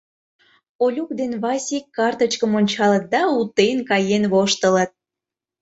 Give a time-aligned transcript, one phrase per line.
[0.83, 4.91] Олюк ден Васик карточкым ончалыт да утен каен воштылыт.